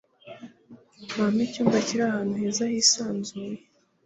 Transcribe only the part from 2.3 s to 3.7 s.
heza hisanzuye